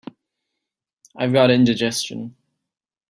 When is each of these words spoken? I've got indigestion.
I've 1.15 1.31
got 1.31 1.51
indigestion. 1.51 2.35